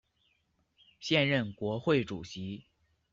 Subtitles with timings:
[0.99, 2.65] 现任国会主席。